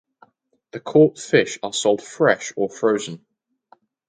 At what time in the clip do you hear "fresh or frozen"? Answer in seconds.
2.01-3.23